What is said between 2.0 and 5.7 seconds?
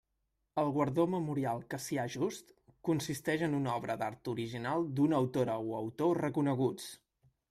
Just consisteix en una obra d'art original d'una autora